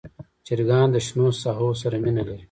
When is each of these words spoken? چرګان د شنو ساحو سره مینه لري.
چرګان 0.45 0.87
د 0.91 0.97
شنو 1.05 1.27
ساحو 1.41 1.69
سره 1.81 1.95
مینه 2.03 2.23
لري. 2.27 2.39